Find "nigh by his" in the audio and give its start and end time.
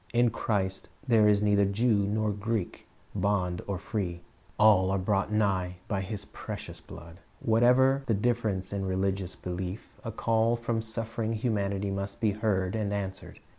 5.31-6.25